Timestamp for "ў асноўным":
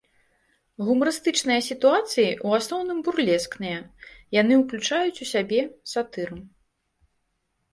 2.31-2.99